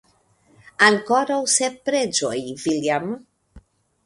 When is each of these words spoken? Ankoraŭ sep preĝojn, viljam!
Ankoraŭ 0.85 1.37
sep 1.57 1.75
preĝojn, 1.91 2.49
viljam! 2.65 3.07